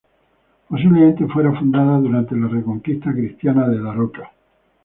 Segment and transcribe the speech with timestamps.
[0.67, 4.31] Posiblemente fuera fundada durante la reconquista cristiana de Daroca.